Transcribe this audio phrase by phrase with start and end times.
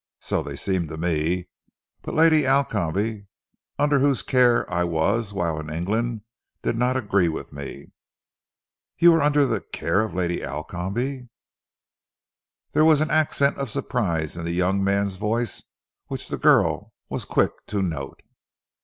[0.19, 1.47] "So they seemed to me,
[2.01, 3.27] but Lady Alcombe,
[3.77, 6.21] under whose care I was whilst in England,
[6.63, 7.91] did not agree with me."
[8.97, 11.29] "You were under the care of Lady Alcombe?"
[12.71, 15.61] There was an accent of surprise in the young man's voice,
[16.07, 18.23] which the girl was quick to note.